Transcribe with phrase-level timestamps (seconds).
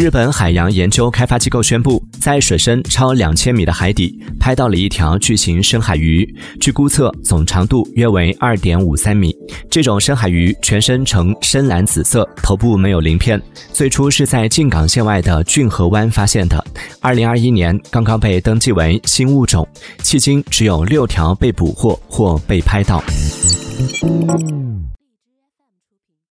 [0.00, 6.26] 日本海洋研究开发机构宣布在水深超两千米的海底拍到了一条巨型深海鱼
[6.58, 9.30] 据估测总长度约为二点五三米。
[9.70, 13.38] 这种深海鱼全身呈深蓝紫色头部没有鳞片
[13.74, 16.64] 最初是在静冈县外的骏河湾发现的。
[17.02, 19.68] 二零二一年刚刚被登记为新物种
[20.02, 23.04] 迄今只有六条被捕获或被拍到。